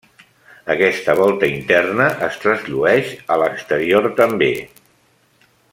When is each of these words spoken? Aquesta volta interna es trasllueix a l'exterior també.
Aquesta 0.75 1.13
volta 1.19 1.49
interna 1.57 2.07
es 2.29 2.39
trasllueix 2.45 3.13
a 3.35 3.39
l'exterior 3.43 4.09
també. 4.23 4.53